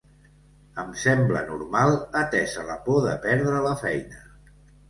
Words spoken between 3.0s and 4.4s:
de perdre la feina.